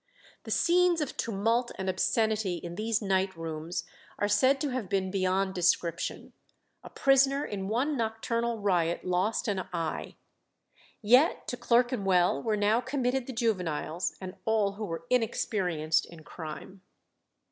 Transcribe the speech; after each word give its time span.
The 0.45 0.49
"scenes 0.49 0.99
of 0.99 1.15
tumult 1.15 1.71
and 1.77 1.87
obscenity" 1.87 2.55
in 2.55 2.73
these 2.73 3.03
night 3.03 3.35
rooms 3.37 3.83
are 4.17 4.27
said 4.27 4.59
to 4.61 4.69
have 4.69 4.89
been 4.89 5.11
beyond 5.11 5.53
description; 5.53 6.33
a 6.83 6.89
prisoner 6.89 7.45
in 7.45 7.67
one 7.67 7.95
nocturnal 7.95 8.57
riot 8.57 9.05
lost 9.05 9.47
an 9.47 9.59
eye. 9.71 10.15
Yet 11.03 11.47
to 11.49 11.55
Clerkenwell 11.55 12.41
were 12.41 12.57
now 12.57 12.81
committed 12.81 13.27
the 13.27 13.33
juveniles, 13.33 14.15
and 14.19 14.35
all 14.45 14.71
who 14.71 14.85
were 14.85 15.05
inexperienced 15.11 16.07
in 16.07 16.23
crime. 16.23 16.81